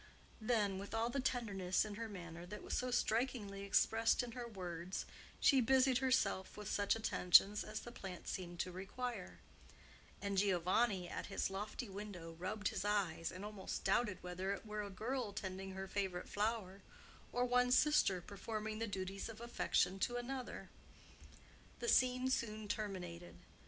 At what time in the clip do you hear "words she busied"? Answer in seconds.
4.47-5.99